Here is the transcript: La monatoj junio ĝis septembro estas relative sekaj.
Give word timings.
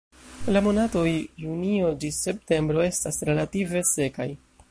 La 0.55 0.61
monatoj 0.67 1.03
junio 1.43 1.91
ĝis 2.05 2.17
septembro 2.29 2.83
estas 2.87 3.23
relative 3.31 3.87
sekaj. 3.95 4.31